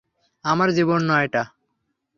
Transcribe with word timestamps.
আমার 0.45 0.69
জীবন 0.71 0.99
নয়টা। 1.03 1.43